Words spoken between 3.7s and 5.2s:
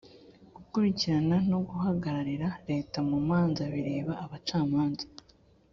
bireba abacamanza.